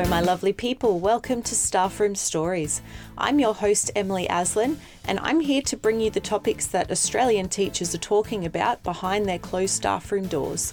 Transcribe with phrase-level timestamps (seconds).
[0.00, 0.98] Hello, my lovely people.
[0.98, 2.80] Welcome to Staffroom Stories.
[3.18, 7.50] I'm your host, Emily Aslin, and I'm here to bring you the topics that Australian
[7.50, 10.72] teachers are talking about behind their closed staff room doors.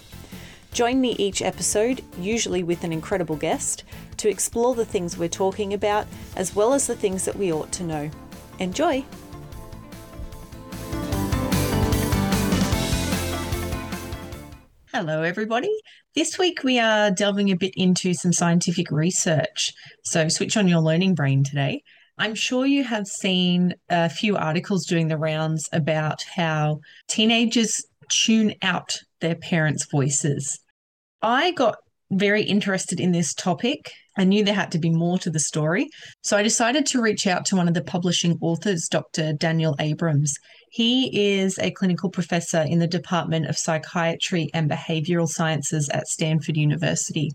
[0.72, 3.84] Join me each episode, usually with an incredible guest,
[4.16, 7.70] to explore the things we're talking about, as well as the things that we ought
[7.72, 8.10] to know.
[8.60, 9.04] Enjoy!
[14.90, 15.78] Hello, everybody.
[16.18, 19.72] This week we are delving a bit into some scientific research.
[20.02, 21.80] So, switch on your learning brain today.
[22.18, 28.56] I'm sure you have seen a few articles doing the rounds about how teenagers tune
[28.62, 30.58] out their parents' voices.
[31.22, 31.76] I got
[32.10, 33.92] very interested in this topic.
[34.16, 35.88] I knew there had to be more to the story.
[36.22, 39.34] So I decided to reach out to one of the publishing authors, Dr.
[39.34, 40.34] Daniel Abrams.
[40.70, 46.56] He is a clinical professor in the Department of Psychiatry and Behavioral Sciences at Stanford
[46.56, 47.30] University.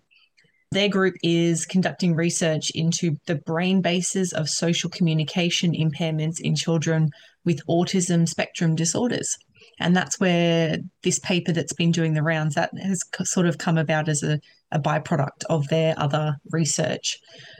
[0.72, 7.10] Their group is conducting research into the brain bases of social communication impairments in children
[7.46, 9.36] with autism spectrum disorders.
[9.80, 13.78] And that's where this paper that's been doing the rounds that has sort of come
[13.78, 14.40] about as a,
[14.72, 17.18] a byproduct of their other research.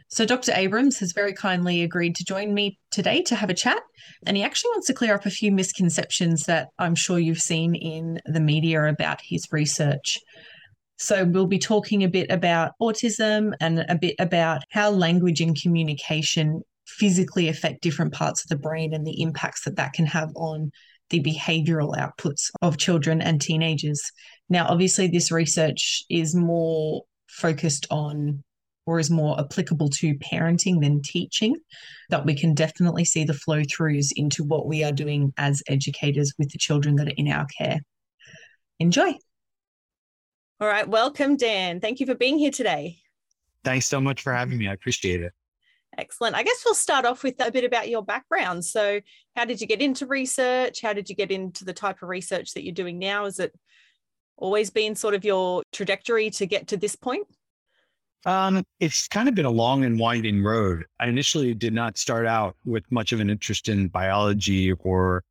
[0.10, 0.52] So Dr.
[0.56, 3.82] Abrams has very kindly agreed to join me today to have a chat.
[4.26, 7.76] And he actually wants to clear up a few misconceptions that I'm sure you've seen
[7.76, 10.20] in the media about his research.
[10.98, 15.60] So, we'll be talking a bit about autism and a bit about how language and
[15.60, 20.30] communication physically affect different parts of the brain and the impacts that that can have
[20.36, 20.72] on
[21.10, 24.02] the behavioral outputs of children and teenagers.
[24.50, 28.44] Now, obviously, this research is more focused on
[28.86, 31.56] or is more applicable to parenting than teaching,
[32.10, 36.34] but we can definitely see the flow throughs into what we are doing as educators
[36.38, 37.80] with the children that are in our care.
[38.80, 39.14] Enjoy.
[40.60, 40.88] All right.
[40.88, 41.80] Welcome, Dan.
[41.80, 42.98] Thank you for being here today.
[43.64, 44.68] Thanks so much for having me.
[44.68, 45.34] I appreciate it.
[45.98, 46.36] Excellent.
[46.36, 48.66] I guess we'll start off with a bit about your background.
[48.66, 49.00] So,
[49.36, 50.82] how did you get into research?
[50.82, 53.26] How did you get into the type of research that you're doing now?
[53.26, 53.54] Is it
[54.38, 57.28] always been sort of your trajectory to get to this point?
[58.26, 60.86] Um, it's kind of been a long and winding road.
[61.00, 65.24] I initially did not start out with much of an interest in biology or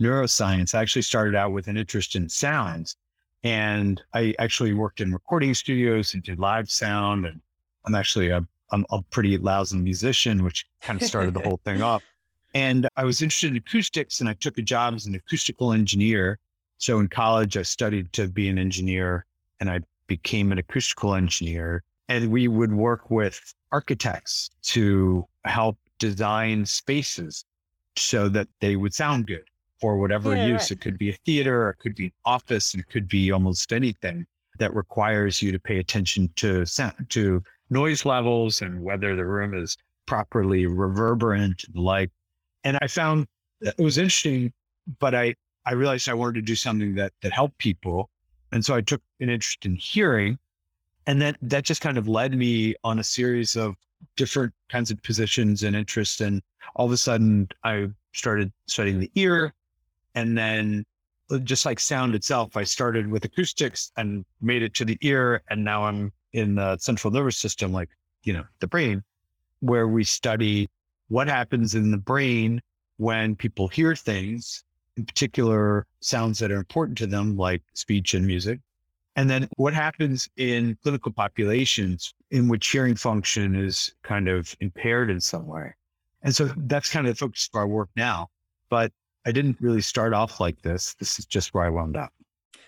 [0.00, 0.74] neuroscience.
[0.74, 2.96] I actually started out with an interest in sounds.
[3.44, 7.26] And I actually worked in recording studios and did live sound.
[7.26, 7.40] And
[7.84, 11.80] I'm actually a I'm a pretty lousy musician, which kind of started the whole thing
[11.80, 12.02] off.
[12.54, 16.38] And I was interested in acoustics and I took a job as an acoustical engineer.
[16.78, 19.24] So in college, I studied to be an engineer
[19.60, 21.82] and I became an acoustical engineer.
[22.08, 27.44] And we would work with architects to help design spaces
[27.96, 29.44] so that they would sound good
[29.80, 30.62] for whatever yeah, use.
[30.62, 30.72] Right.
[30.72, 34.26] It could be a theater, it could be an office, it could be almost anything
[34.58, 39.54] that requires you to pay attention to sound, to noise levels and whether the room
[39.54, 39.76] is
[40.06, 42.10] properly reverberant and like.
[42.64, 43.26] And I found
[43.60, 44.52] it was interesting,
[44.98, 48.10] but I, I realized I wanted to do something that that helped people.
[48.52, 50.38] And so I took an interest in hearing.
[51.08, 53.76] And then that just kind of led me on a series of
[54.16, 56.20] different kinds of positions and interests.
[56.20, 56.42] And
[56.76, 59.54] all of a sudden I started studying the ear.
[60.14, 60.84] And then
[61.30, 65.40] uh, just like sound itself, I started with acoustics and made it to the ear.
[65.48, 67.88] And now I'm in the central nervous system, like,
[68.24, 69.02] you know, the brain,
[69.60, 70.68] where we study
[71.08, 72.60] what happens in the brain
[72.98, 74.62] when people hear things,
[74.98, 78.60] in particular sounds that are important to them, like speech and music.
[79.18, 85.10] And then what happens in clinical populations in which hearing function is kind of impaired
[85.10, 85.74] in some way.
[86.22, 88.28] And so that's kind of the focus of our work now.
[88.70, 88.92] But
[89.26, 90.94] I didn't really start off like this.
[91.00, 92.12] This is just where I wound up.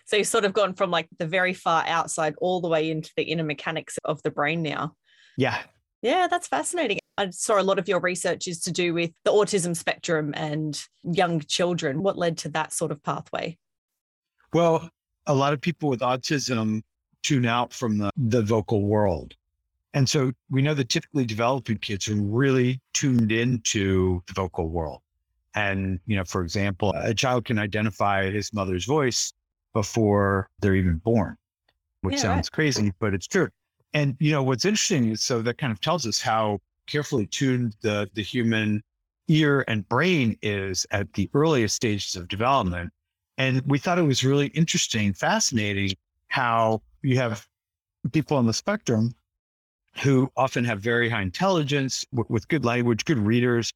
[0.07, 3.13] So you've sort of gone from like the very far outside all the way into
[3.17, 4.97] the inner mechanics of the brain now.
[5.39, 5.57] Yeah.
[6.03, 6.99] Yeah, that's fascinating.
[7.17, 10.83] I saw a lot of your research is to do with the autism spectrum and
[11.05, 12.03] young children.
[12.03, 13.57] What led to that sort of pathway?
[14.53, 14.91] Well,
[15.27, 16.83] a lot of people with autism
[17.23, 19.35] tune out from the, the vocal world.
[19.93, 25.01] And so we know that typically developing kids are really tuned into the vocal world.
[25.55, 29.33] And, you know, for example, a child can identify his mother's voice
[29.73, 31.37] before they're even born,
[32.03, 32.53] which yeah, sounds right.
[32.53, 33.49] crazy, but it's true.
[33.93, 37.75] And you know what's interesting is so that kind of tells us how carefully tuned
[37.83, 38.83] the the human
[39.29, 42.93] ear and brain is at the earliest stages of development.
[43.41, 45.97] And we thought it was really interesting, fascinating
[46.29, 47.49] how you have
[48.13, 49.15] people on the spectrum
[50.03, 53.73] who often have very high intelligence with, with good language, good readers,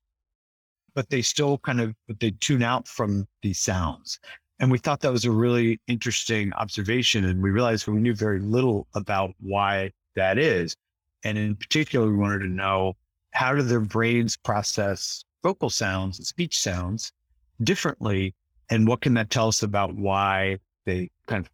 [0.95, 4.21] but they still kind of they tune out from these sounds.
[4.61, 7.25] And we thought that was a really interesting observation.
[7.25, 10.77] And we realized we knew very little about why that is.
[11.25, 12.97] And in particular, we wanted to know
[13.31, 17.13] how do their brains process vocal sounds and speech sounds
[17.63, 18.35] differently?
[18.71, 21.51] And what can that tell us about why they kind of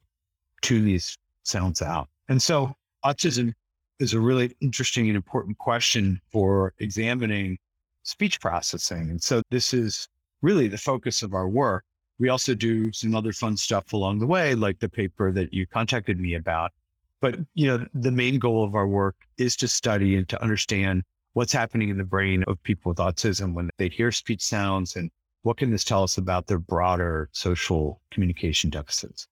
[0.63, 2.09] tune these sounds out?
[2.29, 2.75] And so
[3.05, 3.53] autism
[3.99, 7.59] is a really interesting and important question for examining
[8.03, 9.11] speech processing.
[9.11, 10.09] And so this is
[10.43, 11.85] really the focus of our work.
[12.19, 15.67] We also do some other fun stuff along the way, like the paper that you
[15.67, 16.73] contacted me about.
[17.21, 21.03] But you know, the main goal of our work is to study and to understand
[21.35, 25.11] what's happening in the brain of people with autism when they hear speech sounds and
[25.43, 29.27] what can this tell us about their broader social communication deficits?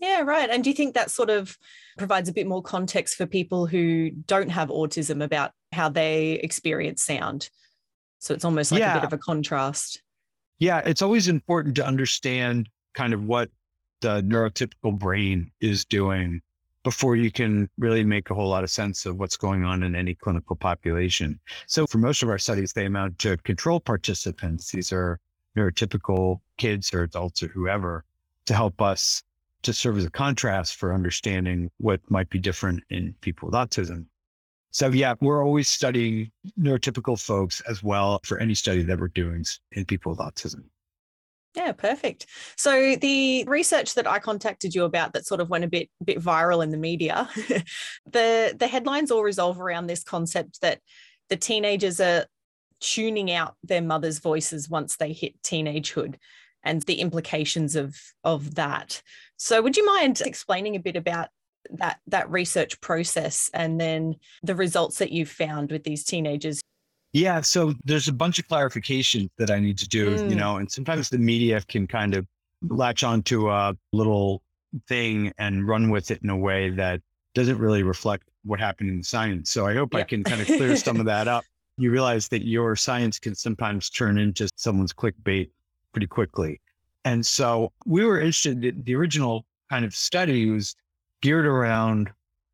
[0.00, 0.48] Yeah, right.
[0.48, 1.58] And do you think that sort of
[1.96, 7.02] provides a bit more context for people who don't have autism about how they experience
[7.02, 7.50] sound?
[8.20, 8.92] So it's almost like yeah.
[8.92, 10.02] a bit of a contrast.
[10.58, 13.50] Yeah, it's always important to understand kind of what
[14.00, 16.40] the neurotypical brain is doing
[16.84, 19.94] before you can really make a whole lot of sense of what's going on in
[19.94, 21.38] any clinical population.
[21.66, 24.70] So for most of our studies, they amount to control participants.
[24.70, 25.18] These are
[25.58, 28.04] neurotypical kids or adults or whoever
[28.46, 29.22] to help us
[29.62, 34.06] to serve as a contrast for understanding what might be different in people with autism.
[34.70, 39.44] So yeah, we're always studying neurotypical folks as well for any study that we're doing
[39.72, 40.64] in people with autism.
[41.54, 42.26] Yeah, perfect.
[42.56, 46.20] So the research that I contacted you about that sort of went a bit bit
[46.20, 47.28] viral in the media,
[48.06, 50.80] the the headlines all resolve around this concept that
[51.30, 52.26] the teenagers are
[52.80, 56.16] tuning out their mother's voices once they hit teenagehood
[56.62, 59.02] and the implications of of that.
[59.36, 61.28] So would you mind explaining a bit about
[61.70, 66.60] that that research process and then the results that you've found with these teenagers
[67.12, 70.30] yeah so there's a bunch of clarification that i need to do mm.
[70.30, 72.26] you know and sometimes the media can kind of
[72.68, 74.42] latch onto a little
[74.86, 77.00] thing and run with it in a way that
[77.34, 80.00] doesn't really reflect what happened in science so i hope yep.
[80.00, 81.44] i can kind of clear some of that up
[81.78, 85.50] you realize that your science can sometimes turn into someone's clickbait
[85.92, 86.60] pretty quickly
[87.04, 90.74] and so we were interested the original kind of study was
[91.20, 92.10] geared around,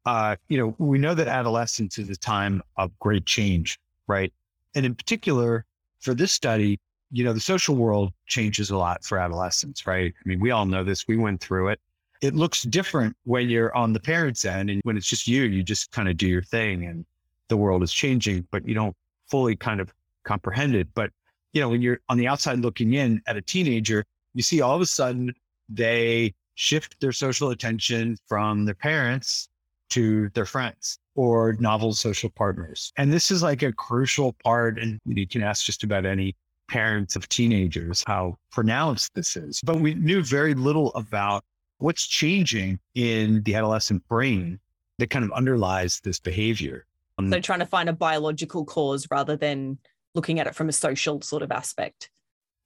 [0.06, 4.32] uh, you know, we know that adolescence is a time of great change, right?
[4.75, 5.65] And in particular,
[6.00, 6.79] for this study,
[7.11, 10.12] you know, the social world changes a lot for adolescents, right?
[10.17, 11.06] I mean, we all know this.
[11.06, 11.81] We went through it.
[12.20, 15.62] It looks different when you're on the parents' end and when it's just you, you
[15.62, 17.05] just kind of do your thing and
[17.49, 18.97] the world is changing, but you don't
[19.29, 19.93] fully kind of
[20.25, 20.88] comprehended.
[20.94, 21.11] But,
[21.53, 24.05] you know, when you're on the outside looking in at a teenager,
[24.35, 25.32] you see all of a sudden
[25.69, 29.49] they shift their social attention from their parents
[29.91, 32.93] to their friends or novel social partners.
[32.97, 34.79] And this is like a crucial part.
[34.79, 36.35] And you can ask just about any
[36.69, 39.61] parents of teenagers how pronounced this is.
[39.65, 41.44] But we knew very little about
[41.79, 44.59] what's changing in the adolescent brain
[44.99, 46.87] that kind of underlies this behavior.
[47.19, 49.79] Um, so trying to find a biological cause rather than
[50.15, 52.11] looking at it from a social sort of aspect.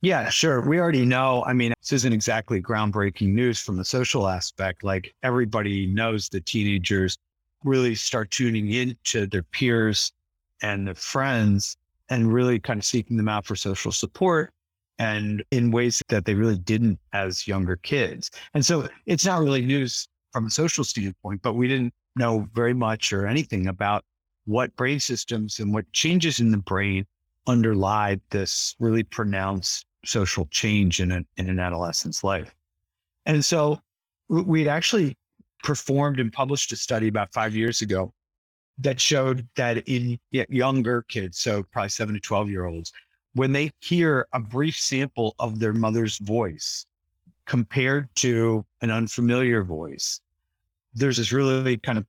[0.00, 0.60] Yeah, sure.
[0.60, 1.42] We already know.
[1.44, 4.84] I mean, this isn't exactly groundbreaking news from the social aspect.
[4.84, 7.18] Like everybody knows that teenagers
[7.64, 10.12] really start tuning into their peers
[10.62, 11.76] and their friends
[12.10, 14.52] and really kind of seeking them out for social support
[15.00, 18.30] and in ways that they really didn't as younger kids.
[18.54, 22.74] And so it's not really news from a social standpoint, but we didn't know very
[22.74, 24.04] much or anything about
[24.48, 27.04] what brain systems and what changes in the brain
[27.46, 32.54] underlie this really pronounced social change in, a, in an adolescent's life.
[33.26, 33.78] And so
[34.30, 35.18] we'd actually
[35.62, 38.14] performed and published a study about five years ago
[38.78, 42.90] that showed that in younger kids, so probably seven to 12 year olds,
[43.34, 46.86] when they hear a brief sample of their mother's voice
[47.44, 50.20] compared to an unfamiliar voice,
[50.94, 52.06] there's this really kind of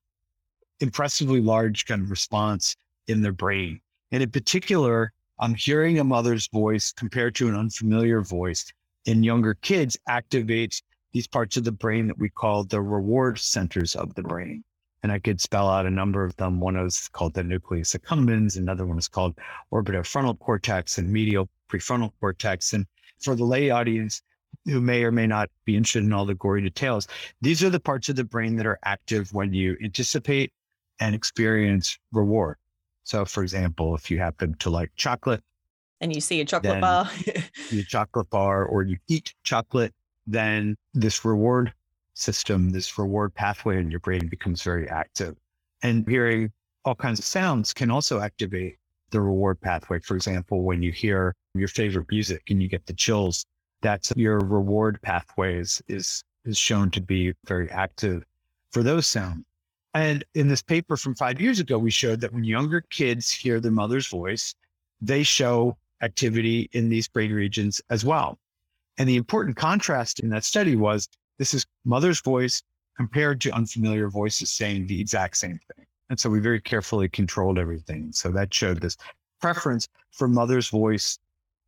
[0.80, 2.76] impressively large kind of response
[3.08, 3.82] in their brain.
[4.12, 8.72] And in particular, I'm hearing a mother's voice compared to an unfamiliar voice
[9.06, 10.82] in younger kids activates
[11.14, 14.64] these parts of the brain that we call the reward centers of the brain.
[15.02, 16.60] And I could spell out a number of them.
[16.60, 18.58] One is called the nucleus accumbens.
[18.58, 19.38] Another one is called
[19.72, 22.74] orbitofrontal cortex and medial prefrontal cortex.
[22.74, 22.86] And
[23.20, 24.22] for the lay audience
[24.66, 27.08] who may or may not be interested in all the gory details,
[27.42, 30.52] these are the parts of the brain that are active when you anticipate
[31.00, 32.58] and experience reward.
[33.04, 35.44] So, for example, if you happen to like chocolate
[36.02, 37.10] and you see a chocolate bar,
[37.72, 39.94] you chocolate bar, or you eat chocolate,
[40.28, 41.74] then this reward
[42.14, 45.36] system, this reward pathway in your brain becomes very active.
[45.82, 46.52] And hearing
[46.86, 48.78] all kinds of sounds can also activate
[49.12, 50.00] the reward pathway.
[50.00, 53.46] For example, when you hear your favorite music and you get the chills,
[53.82, 58.24] that's your reward pathways is is shown to be very active
[58.72, 59.44] for those sounds.
[59.94, 63.60] And in this paper from five years ago, we showed that when younger kids hear
[63.60, 64.54] their mother's voice,
[65.02, 68.38] they show activity in these brain regions as well.
[68.98, 72.62] And the important contrast in that study was this is mother's voice
[72.98, 75.86] compared to unfamiliar voices saying the exact same thing.
[76.10, 78.12] And so we very carefully controlled everything.
[78.12, 78.98] So that showed this
[79.40, 81.18] preference for mother's voice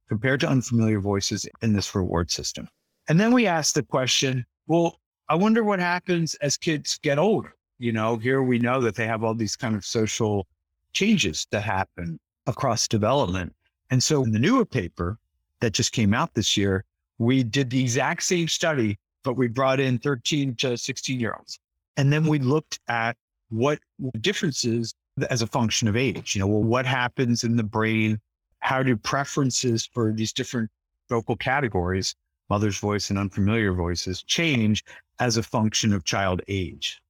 [0.10, 2.68] compared to unfamiliar voices in this reward system.
[3.08, 5.00] And then we asked the question, well,
[5.30, 7.56] I wonder what happens as kids get older.
[7.82, 10.46] You know, here we know that they have all these kind of social
[10.94, 13.56] changes that happen across development.
[13.90, 15.18] And so in the newer paper
[15.62, 16.86] that just came out this year,
[17.18, 21.58] we did the exact same study, but we brought in 13 to 16 year olds.
[21.98, 23.18] And then we looked at
[23.50, 23.80] what
[24.20, 24.94] differences
[25.32, 26.36] as a function of age.
[26.36, 28.20] You know, well, what happens in the brain?
[28.60, 30.70] How do preferences for these different
[31.10, 32.14] vocal categories,
[32.48, 34.84] mother's voice and unfamiliar voices, change
[35.20, 37.02] as a function of child age?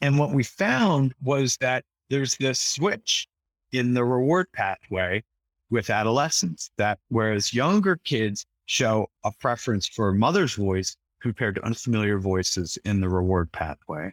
[0.00, 3.26] And what we found was that there's this switch
[3.72, 5.22] in the reward pathway
[5.70, 12.18] with adolescents that whereas younger kids show a preference for mother's voice compared to unfamiliar
[12.18, 14.12] voices in the reward pathway,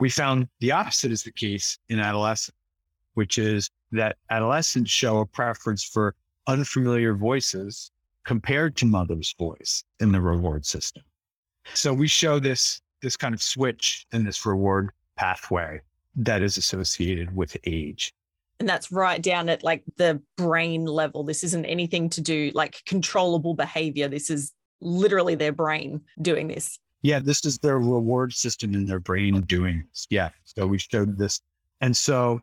[0.00, 2.56] we found the opposite is the case in adolescence,
[3.14, 6.14] which is that adolescents show a preference for
[6.46, 7.90] unfamiliar voices
[8.24, 11.02] compared to mother's voice in the reward system.
[11.74, 15.80] So we show this this kind of switch in this reward pathway
[16.16, 18.12] that is associated with age.
[18.60, 21.22] And that's right down at like the brain level.
[21.22, 24.08] This isn't anything to do like controllable behavior.
[24.08, 26.78] This is literally their brain doing this.
[27.02, 30.06] Yeah, this is their reward system in their brain doing this.
[30.10, 30.30] Yeah.
[30.44, 31.40] So we showed this.
[31.80, 32.40] And so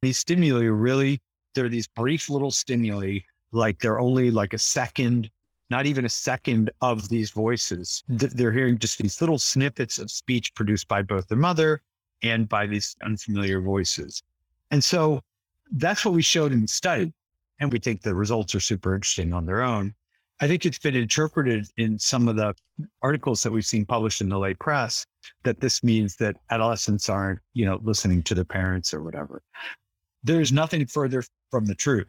[0.00, 1.20] these stimuli really,
[1.54, 3.18] they're these brief little stimuli,
[3.52, 5.30] like they're only like a second,
[5.68, 8.02] not even a second of these voices.
[8.08, 11.82] They're hearing just these little snippets of speech produced by both their mother
[12.24, 14.22] and by these unfamiliar voices.
[14.70, 15.20] And so
[15.72, 17.12] that's what we showed in the study.
[17.60, 19.94] And we think the results are super interesting on their own.
[20.40, 22.54] I think it's been interpreted in some of the
[23.02, 25.06] articles that we've seen published in the lay press
[25.44, 29.42] that this means that adolescents aren't, you know, listening to their parents or whatever.
[30.24, 32.08] There's nothing further from the truth.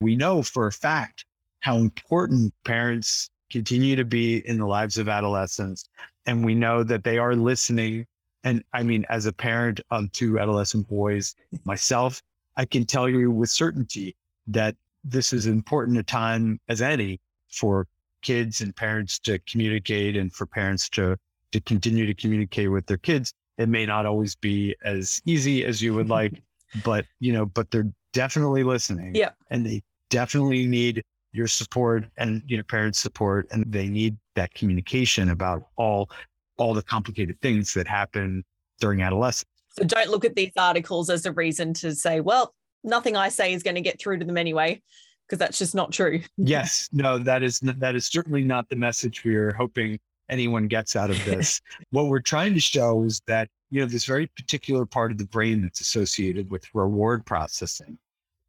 [0.00, 1.24] We know for a fact
[1.60, 5.88] how important parents continue to be in the lives of adolescents.
[6.26, 8.06] And we know that they are listening
[8.44, 11.34] and I mean, as a parent of two adolescent boys
[11.64, 12.22] myself,
[12.56, 14.14] I can tell you with certainty
[14.46, 17.20] that this is important a time as any
[17.50, 17.88] for
[18.22, 21.16] kids and parents to communicate and for parents to
[21.52, 23.32] to continue to communicate with their kids.
[23.58, 26.42] It may not always be as easy as you would like,
[26.84, 29.14] but you know, but they're definitely listening.
[29.14, 29.30] Yeah.
[29.50, 34.54] And they definitely need your support and you know parents support and they need that
[34.54, 36.08] communication about all
[36.56, 38.44] all the complicated things that happen
[38.80, 39.48] during adolescence.
[39.72, 43.52] So don't look at these articles as a reason to say, well, nothing I say
[43.52, 44.80] is going to get through to them anyway,
[45.26, 46.20] because that's just not true.
[46.36, 51.10] yes, no, that is that is certainly not the message we're hoping anyone gets out
[51.10, 51.60] of this.
[51.90, 55.26] what we're trying to show is that you know this very particular part of the
[55.26, 57.98] brain that's associated with reward processing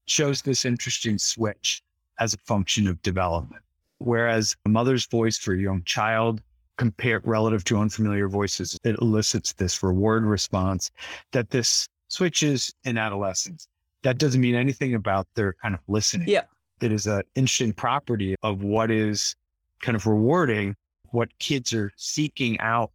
[0.06, 1.82] shows this interesting switch
[2.20, 3.64] as a function of development.
[3.98, 6.42] Whereas a mother's voice for a young child
[6.77, 10.91] compare relative to unfamiliar voices, it elicits this reward response
[11.32, 13.67] that this switches in adolescence.
[14.03, 16.27] That doesn't mean anything about their kind of listening.
[16.27, 16.44] Yeah.
[16.82, 19.36] It is an interesting property of what is
[19.82, 20.75] kind of rewarding,
[21.12, 22.91] what kids are seeking out.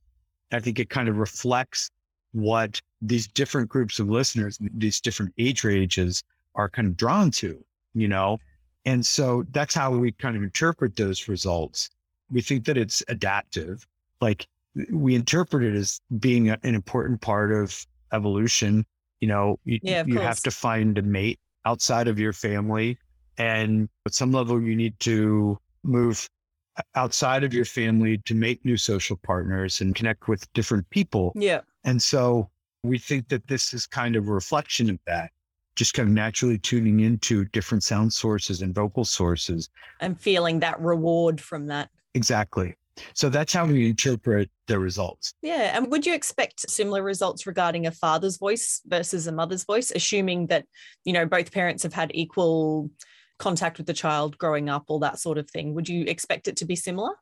[0.53, 1.91] I think it kind of reflects
[2.33, 6.23] what these different groups of listeners, these different age ranges
[6.55, 8.39] are kind of drawn to, you know?
[8.85, 11.91] And so that's how we kind of interpret those results
[12.31, 13.87] we think that it's adaptive.
[14.21, 14.47] Like
[14.91, 18.85] we interpret it as being a, an important part of evolution.
[19.21, 22.99] You know, you, yeah, you have to find a mate outside of your family.
[23.39, 26.29] And at some level, you need to move
[26.95, 31.33] outside of your family to make new social partners and connect with different people.
[31.35, 31.61] Yeah.
[31.85, 32.49] And so
[32.83, 35.31] we think that this is kind of a reflection of that,
[35.77, 39.69] just kind of naturally tuning into different sound sources and vocal sources.
[40.01, 41.91] And feeling that reward from that.
[42.15, 42.75] Exactly.
[43.15, 45.33] So that's how we interpret the results.
[45.43, 45.77] Yeah.
[45.77, 50.49] And would you expect similar results regarding a father's voice versus a mother's voice, assuming
[50.49, 50.67] that,
[51.05, 52.91] you know, both parents have had equal
[53.39, 55.75] contact with the child growing up, all that sort of thing?
[55.75, 57.13] Would you expect it to be similar?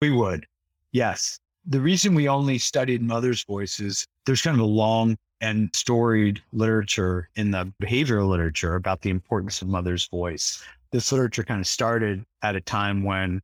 [0.00, 0.46] We would.
[0.92, 1.40] Yes.
[1.66, 7.28] The reason we only studied mother's voices, there's kind of a long and storied literature
[7.36, 10.62] in the behavioral literature about the importance of mother's voice.
[10.92, 13.40] This literature kind of started at a time when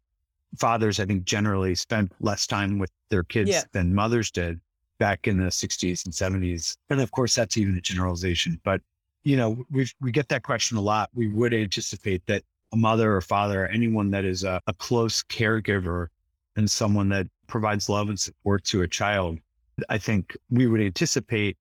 [0.57, 3.63] fathers, I think, generally spent less time with their kids yeah.
[3.73, 4.61] than mothers did.
[4.99, 6.77] back in the 60s and 70s.
[6.91, 8.61] And of course, that's even a generalization.
[8.65, 8.81] But,
[9.23, 11.11] you know, we we get that question a lot.
[11.15, 15.23] We would anticipate that a mother or father, or anyone that is a, a close
[15.23, 16.09] caregiver
[16.57, 19.39] and someone that provides love and support to a child,
[19.89, 21.57] I think we would anticipate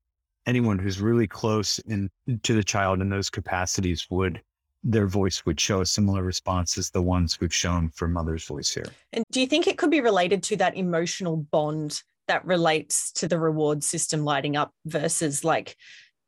[0.46, 2.10] anyone who's really close in
[2.44, 4.41] to the child in those capacities would
[4.88, 8.74] their voice would show a similar response as the ones we've shown for mother's voice
[8.74, 8.88] here.
[9.12, 13.27] And do you think it could be related to that emotional bond that relates to
[13.27, 15.75] the reward system lighting up versus like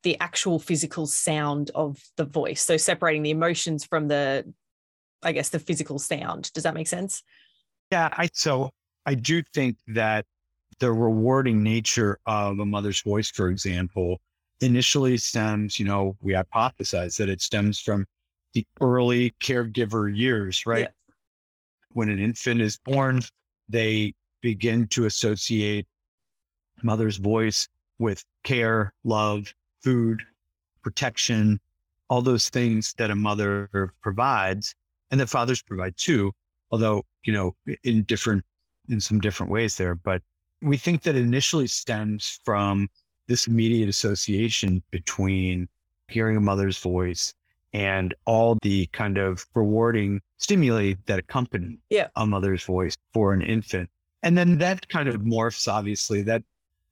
[0.04, 2.62] the actual physical sound of the voice?
[2.62, 4.54] So separating the emotions from the,
[5.24, 6.52] I guess, the physical sound.
[6.52, 7.24] Does that make sense?
[7.92, 8.10] Yeah.
[8.12, 8.72] I, so
[9.06, 10.26] I do think that
[10.80, 14.20] the rewarding nature of a mother's voice, for example,
[14.60, 18.06] initially stems, you know, we hypothesize that it stems from
[18.54, 20.82] the early caregiver years, right?
[20.82, 21.14] Yeah.
[21.94, 23.22] When an infant is born,
[23.68, 25.88] they begin to associate
[26.82, 27.68] mother's voice
[28.00, 30.24] with care, love, food,
[30.82, 31.60] protection,
[32.10, 34.74] all those things that a mother provides
[35.12, 36.32] and that fathers provide too,
[36.72, 38.44] although, you know, in different,
[38.88, 39.96] in some different ways there.
[39.96, 40.22] But
[40.62, 42.90] we think that initially stems from
[43.28, 45.68] this immediate association between
[46.08, 47.34] hearing a mother's voice
[47.74, 52.08] and all the kind of rewarding stimuli that accompany yeah.
[52.16, 53.90] a mother's voice for an infant.
[54.24, 56.44] And then that kind of morphs, obviously, that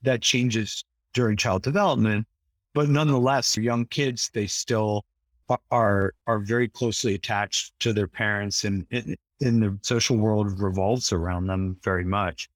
[0.03, 2.27] that changes during child development.
[2.73, 5.03] But nonetheless, young kids, they still
[5.71, 11.11] are are very closely attached to their parents and in, in the social world revolves
[11.11, 12.49] around them very much.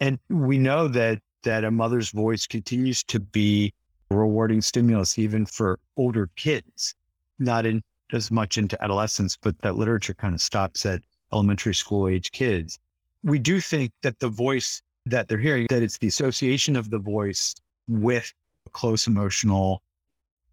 [0.00, 3.72] And we know that that a mother's voice continues to be
[4.10, 6.94] a rewarding stimulus even for older kids
[7.38, 11.02] not in as much into adolescence, but that literature kind of stops at
[11.32, 12.78] elementary school age kids.
[13.22, 16.98] We do think that the voice that they're hearing, that it's the association of the
[16.98, 17.54] voice
[17.86, 18.32] with
[18.66, 19.82] a close emotional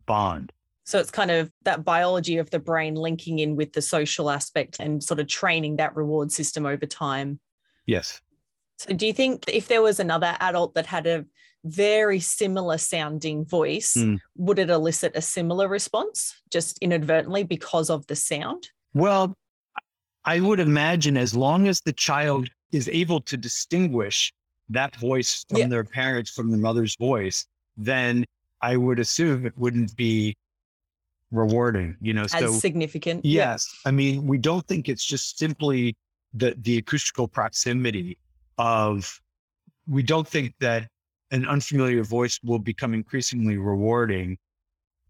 [0.05, 0.51] bond.
[0.83, 4.77] So it's kind of that biology of the brain linking in with the social aspect
[4.79, 7.39] and sort of training that reward system over time.
[7.87, 8.21] Yes.
[8.77, 11.25] So do you think if there was another adult that had a
[11.65, 14.19] very similar sounding voice, mm.
[14.37, 18.69] would it elicit a similar response just inadvertently because of the sound?
[18.93, 19.35] Well,
[20.23, 24.31] I would imagine as long as the child is able to distinguish
[24.69, 25.67] that voice from yeah.
[25.67, 27.45] their parents from the mother's voice,
[27.77, 28.25] then
[28.61, 30.35] I would assume it wouldn't be
[31.31, 33.25] rewarding, you know, as so significant.
[33.25, 33.67] Yes.
[33.85, 33.89] Yeah.
[33.89, 35.95] I mean, we don't think it's just simply
[36.33, 38.17] the the acoustical proximity
[38.57, 39.19] of
[39.87, 40.87] we don't think that
[41.35, 44.37] an unfamiliar voice will become increasingly rewarding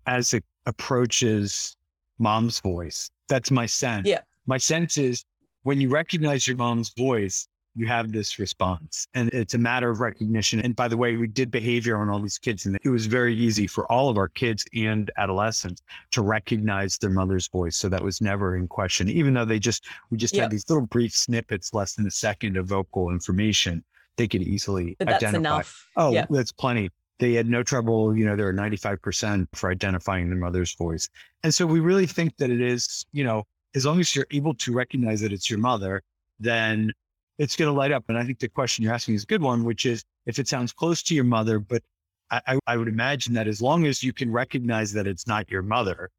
[0.08, 1.78] as it approaches
[2.18, 3.12] mom's voice.
[3.28, 4.08] That's my sense.
[4.08, 4.22] Yeah.
[4.48, 5.24] My sense is
[5.64, 10.00] when you recognize your mom's voice, you have this response and it's a matter of
[10.00, 10.62] recognition.
[10.62, 13.36] And by the way, we did behavior on all these kids and it was very
[13.36, 17.76] easy for all of our kids and adolescents to recognize their mother's voice.
[17.76, 20.44] So that was never in question, even though they just, we just yep.
[20.44, 23.84] had these little brief snippets, less than a second of vocal information
[24.18, 25.38] they could easily but identify.
[25.38, 25.88] Enough.
[25.96, 26.26] Oh, yeah.
[26.30, 26.90] that's plenty.
[27.20, 31.08] They had no trouble, you know, they're 95% for identifying their mother's voice.
[31.44, 34.54] And so we really think that it is, you know, as long as you're able
[34.56, 36.02] to recognize that it's your mother,
[36.40, 36.92] then
[37.38, 38.06] it's going to light up.
[38.10, 40.48] And I think the question you're asking is a good one, which is if it
[40.48, 41.84] sounds close to your mother, but
[42.32, 45.62] I, I would imagine that as long as you can recognize that it's not your
[45.62, 46.10] mother,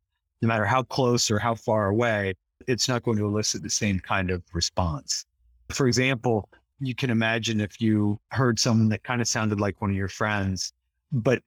[0.41, 2.35] no matter how close or how far away,
[2.67, 5.27] it's not going to elicit the same kind of response.
[5.71, 6.49] For example,
[6.81, 10.09] you can imagine if you heard someone that kind of sounded like one of your
[10.09, 10.73] friends,
[11.13, 11.43] but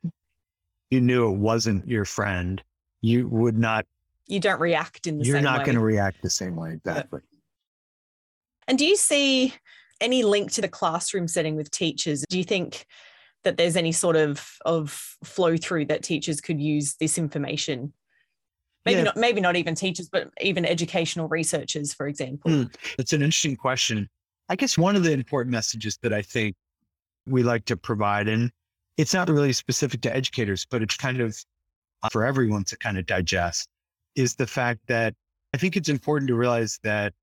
[0.89, 2.63] you knew it wasn't your friend,
[3.01, 3.85] you would not.
[4.27, 6.73] You don't react in the you're not going to react the same way.
[6.73, 7.21] Exactly.
[8.67, 9.53] And do you see
[10.01, 12.23] any link to the classroom setting with teachers?
[12.29, 12.85] Do you think
[13.43, 14.91] that there's any sort of, of
[15.23, 17.93] flow through that teachers could use this information?
[18.85, 19.03] Maybe yeah.
[19.05, 22.49] not maybe not even teachers, but even educational researchers, for example.
[22.49, 24.09] Mm, that's an interesting question.
[24.49, 26.55] I guess one of the important messages that I think
[27.27, 28.51] we like to provide, and
[28.97, 31.37] it's not really specific to educators, but it's kind of
[32.01, 33.69] uh, for everyone to kind of digest,
[34.15, 35.13] is the fact that
[35.53, 37.13] I think it's important to realize that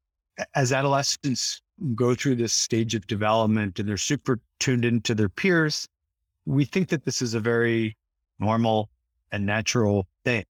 [0.54, 1.60] as adolescents
[1.94, 5.88] go through this stage of development and they're super tuned into their peers,
[6.44, 7.96] we think that this is a very
[8.38, 8.88] normal
[9.32, 10.44] and natural thing.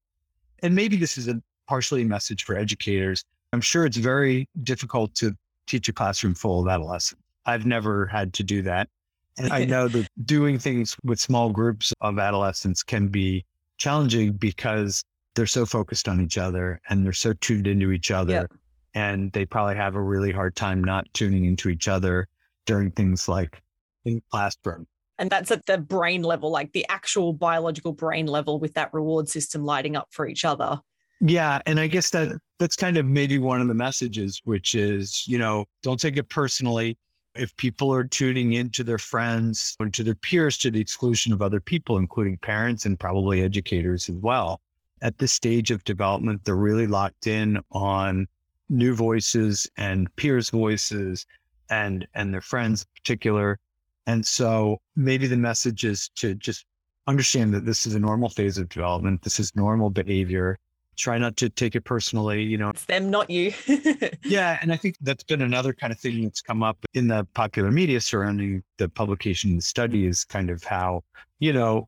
[0.61, 3.23] And maybe this is a partially message for educators.
[3.51, 5.35] I'm sure it's very difficult to
[5.67, 7.23] teach a classroom full of adolescents.
[7.45, 8.89] I've never had to do that.
[9.37, 13.45] And I know that doing things with small groups of adolescents can be
[13.77, 15.03] challenging because
[15.35, 18.33] they're so focused on each other and they're so tuned into each other.
[18.33, 18.53] Yep.
[18.95, 22.27] And they probably have a really hard time not tuning into each other
[22.65, 23.61] during things like
[24.05, 24.87] in classroom.
[25.19, 29.29] And that's at the brain level, like the actual biological brain level with that reward
[29.29, 30.79] system lighting up for each other.
[31.19, 31.61] Yeah.
[31.65, 35.37] And I guess that that's kind of maybe one of the messages, which is, you
[35.37, 36.97] know, don't take it personally.
[37.35, 41.41] If people are tuning into their friends and to their peers to the exclusion of
[41.41, 44.59] other people, including parents and probably educators as well,
[45.01, 48.27] at this stage of development, they're really locked in on
[48.69, 51.25] new voices and peers' voices
[51.69, 53.59] and and their friends in particular.
[54.07, 56.65] And so maybe the message is to just
[57.07, 59.21] understand that this is a normal phase of development.
[59.21, 60.57] This is normal behavior.
[60.97, 62.69] Try not to take it personally, you know.
[62.69, 63.53] It's them, not you.
[64.23, 64.57] yeah.
[64.61, 67.71] And I think that's been another kind of thing that's come up in the popular
[67.71, 71.03] media surrounding the publication and the study is kind of how,
[71.39, 71.87] you know,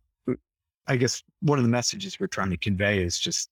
[0.87, 3.49] I guess one of the messages we're trying to convey is just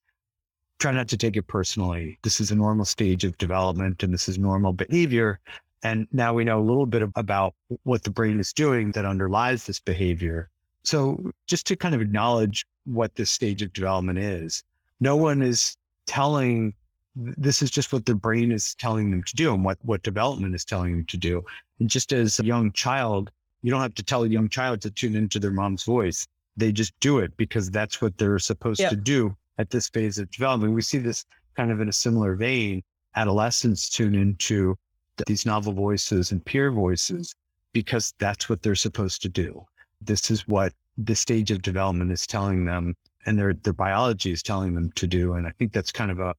[0.80, 2.20] try not to take it personally.
[2.24, 5.40] This is a normal stage of development and this is normal behavior.
[5.84, 9.66] And now we know a little bit about what the brain is doing that underlies
[9.66, 10.50] this behavior.
[10.84, 14.64] So just to kind of acknowledge what this stage of development is,
[15.00, 16.74] no one is telling
[17.16, 20.54] this is just what their brain is telling them to do and what, what development
[20.54, 21.44] is telling them to do.
[21.80, 23.32] And just as a young child,
[23.64, 26.28] you don't have to tell a young child to tune into their mom's voice.
[26.58, 28.92] They just do it because that's what they're supposed yep.
[28.92, 30.74] to do at this phase of development.
[30.74, 32.84] We see this kind of in a similar vein.
[33.16, 34.78] Adolescents tune into
[35.26, 37.34] these novel voices and peer voices
[37.74, 39.66] because that's what they're supposed to do.
[40.02, 42.96] This is what the stage of development is telling them
[43.28, 45.34] and their their biology is telling them to do.
[45.34, 46.34] And I think that's kind of a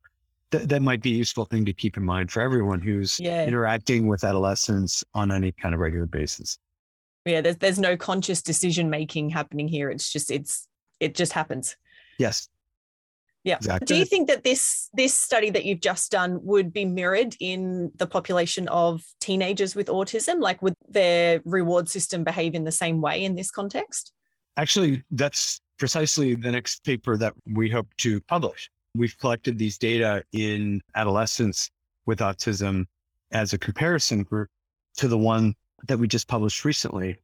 [0.51, 3.45] th- that might be a useful thing to keep in mind for everyone who's yeah.
[3.45, 6.59] interacting with adolescents on any kind of regular basis.
[7.25, 9.91] Yeah, there's there's no conscious decision making happening here.
[9.91, 10.67] It's just it's
[10.99, 11.77] it just happens.
[12.19, 12.49] Yes.
[13.45, 13.57] Yeah.
[13.57, 13.87] Exactly.
[13.87, 17.93] Do you think that this this study that you've just done would be mirrored in
[17.97, 20.41] the population of teenagers with autism?
[20.41, 24.13] Like would their reward system behave in the same way in this context?
[24.57, 28.71] Actually, that's precisely the next paper that we hope to publish.
[28.95, 31.71] We've collected these data in adolescents
[32.07, 32.87] with autism
[33.31, 34.49] as a comparison group
[34.97, 35.55] to the one
[35.87, 37.17] that we just published recently.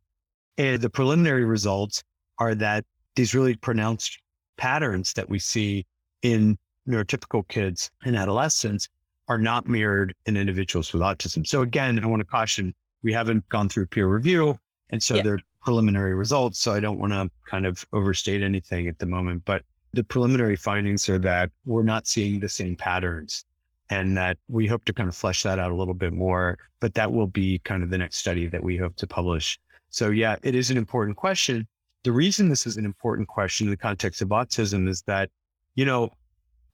[0.59, 2.05] And the preliminary results
[2.39, 2.85] are that
[3.17, 4.19] these really pronounced
[4.57, 5.87] patterns that we see
[6.23, 6.57] in
[6.89, 8.89] neurotypical kids and adolescents
[9.29, 11.47] are not mirrored in individuals with autism.
[11.47, 14.59] So again, I want to caution, we haven't gone through peer review.
[14.91, 15.23] And so yeah.
[15.23, 16.61] they're preliminary results.
[16.61, 20.57] So I don't want to kind of overstate anything at the moment, but the preliminary
[20.57, 23.45] findings are that we're not seeing the same patterns
[23.91, 26.95] and that we hope to kind of flesh that out a little bit more, but
[26.95, 29.59] that will be kind of the next study that we hope to publish.
[29.91, 31.67] So yeah, it is an important question.
[32.03, 35.31] The reason this is an important question in the context of autism is that
[35.75, 36.11] you know,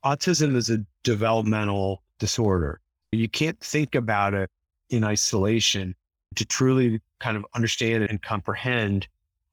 [0.04, 2.80] autism is a developmental disorder.
[3.12, 4.50] You can't think about it
[4.90, 5.94] in isolation
[6.36, 9.08] to truly kind of understand and comprehend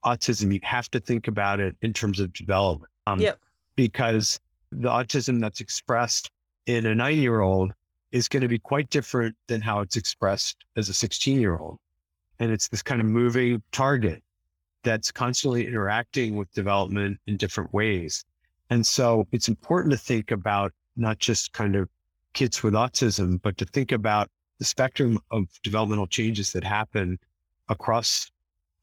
[0.06, 0.54] autism.
[0.54, 2.92] You have to think about it in terms of development.
[3.06, 3.40] Um, yep.
[3.76, 4.40] Because
[4.72, 6.32] the autism that's expressed
[6.66, 7.74] in a nine year old
[8.12, 11.78] is going to be quite different than how it's expressed as a 16 year old.
[12.40, 14.24] And it's this kind of moving target
[14.84, 18.24] that's constantly interacting with development in different ways.
[18.70, 21.90] And so it's important to think about not just kind of
[22.34, 27.20] kids with autism, but to think about the spectrum of developmental changes that happen
[27.70, 28.32] across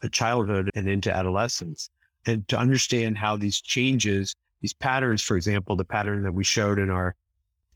[0.03, 1.91] a childhood and into adolescence.
[2.27, 6.79] And to understand how these changes, these patterns, for example, the pattern that we showed
[6.79, 7.15] in our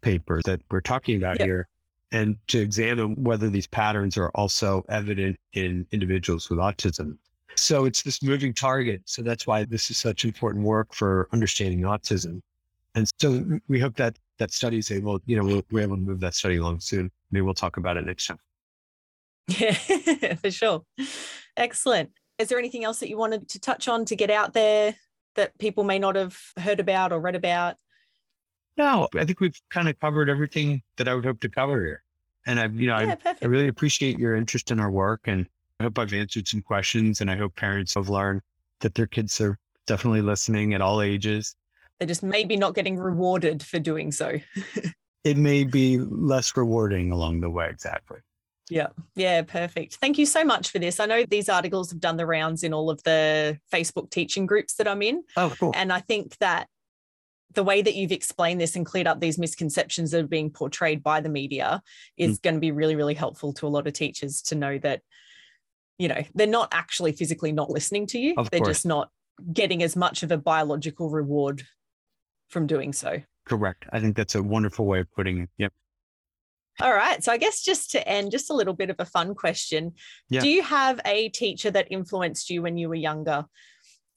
[0.01, 1.69] paper that we're talking about here,
[2.13, 7.19] and to examine whether these patterns are also evident in individuals with autism.
[7.57, 9.03] So it's this moving target.
[9.05, 12.41] So that's why this is such important work for understanding autism.
[12.99, 16.03] And so we hope that that study is able, you know, we'll, we're able to
[16.03, 17.13] move that study along soon.
[17.31, 18.39] Maybe we'll talk about it next time.
[19.47, 20.83] Yeah, for sure.
[21.57, 22.11] Excellent.
[22.39, 24.97] Is there anything else that you wanted to touch on to get out there
[25.37, 27.77] that people may not have heard about or read about?
[28.77, 32.03] No, I think we've kind of covered everything that I would hope to cover here.
[32.47, 35.47] And I've, you know, yeah, I, I really appreciate your interest in our work and
[35.79, 38.41] I hope I've answered some questions and I hope parents have learned
[38.81, 39.57] that their kids are
[39.87, 41.55] definitely listening at all ages.
[41.99, 44.39] They're just maybe not getting rewarded for doing so.
[45.25, 47.69] it may be less rewarding along the way.
[47.69, 48.19] Exactly.
[48.71, 48.89] Yeah.
[49.17, 49.43] Yeah.
[49.43, 49.97] Perfect.
[49.97, 51.01] Thank you so much for this.
[51.01, 54.75] I know these articles have done the rounds in all of the Facebook teaching groups
[54.75, 55.23] that I'm in.
[55.37, 55.73] Oh, cool.
[55.75, 56.69] And I think that
[57.55, 61.03] the way that you've explained this and cleared up these misconceptions that are being portrayed
[61.03, 61.83] by the media
[62.19, 62.43] is mm.
[62.43, 65.01] going to be really, really helpful to a lot of teachers to know that
[65.99, 68.35] you know, they're not actually physically not listening to you.
[68.39, 68.77] Of they're course.
[68.77, 69.11] just not
[69.53, 71.65] getting as much of a biological reward
[72.49, 73.23] from doing so.
[73.45, 73.87] Correct.
[73.93, 75.51] I think that's a wonderful way of putting it.
[75.59, 75.73] Yep.
[76.81, 77.23] All right.
[77.25, 79.93] So I guess just to end, just a little bit of a fun question.
[80.29, 80.41] Yeah.
[80.41, 83.47] Do you have a teacher that influenced you when you were younger?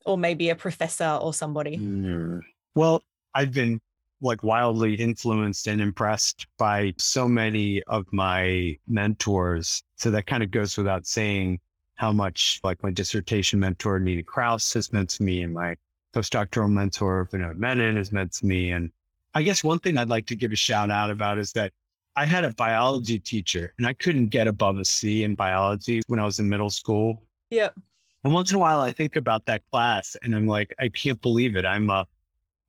[0.03, 1.77] Or maybe a professor or somebody?
[1.77, 2.39] Mm.
[2.73, 3.03] Well,
[3.35, 3.79] I've been
[4.19, 9.83] like wildly influenced and impressed by so many of my mentors.
[9.97, 11.59] So that kind of goes without saying
[11.95, 15.75] how much like my dissertation mentor, Nina Kraus, has meant to me and my
[16.13, 18.71] postdoctoral mentor, Vinod Menon, has meant to me.
[18.71, 18.91] And
[19.33, 21.71] I guess one thing I'd like to give a shout out about is that
[22.15, 26.19] I had a biology teacher and I couldn't get above a C in biology when
[26.19, 27.23] I was in middle school.
[27.49, 27.75] Yep.
[28.23, 31.21] And once in a while, I think about that class and I'm like, I can't
[31.21, 31.65] believe it.
[31.65, 32.05] I'm a